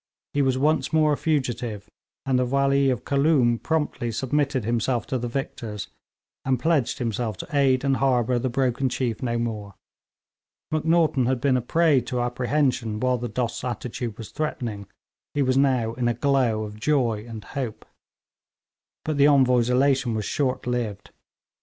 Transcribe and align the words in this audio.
He 0.33 0.41
was 0.41 0.57
once 0.57 0.91
more 0.91 1.13
a 1.13 1.15
fugitive, 1.15 1.87
and 2.25 2.39
the 2.39 2.45
Wali 2.47 2.89
of 2.89 3.05
Khooloom 3.05 3.59
promptly 3.61 4.11
submitted 4.11 4.65
himself 4.65 5.05
to 5.05 5.19
the 5.19 5.27
victors, 5.27 5.89
and 6.43 6.59
pledged 6.59 6.97
himself 6.97 7.37
to 7.37 7.47
aid 7.55 7.83
and 7.83 7.97
harbour 7.97 8.39
the 8.39 8.49
broken 8.49 8.89
chief 8.89 9.21
no 9.21 9.37
more. 9.37 9.75
Macnaghten 10.71 11.27
had 11.27 11.39
been 11.39 11.55
a 11.55 11.61
prey 11.61 12.01
to 12.01 12.19
apprehension 12.19 12.99
while 12.99 13.19
the 13.19 13.29
Dost's 13.29 13.63
attitude 13.63 14.17
was 14.17 14.31
threatening; 14.31 14.87
he 15.35 15.43
was 15.43 15.55
now 15.55 15.93
in 15.93 16.07
a 16.07 16.15
glow 16.15 16.63
of 16.63 16.79
joy 16.79 17.23
and 17.29 17.43
hope. 17.43 17.85
But 19.05 19.17
the 19.17 19.27
Envoy's 19.27 19.69
elation 19.69 20.15
was 20.15 20.25
short 20.25 20.65
lived. 20.65 21.11